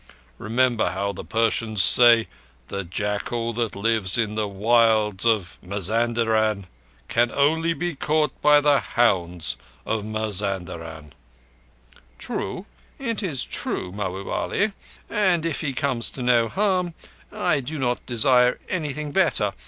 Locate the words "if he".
15.45-15.71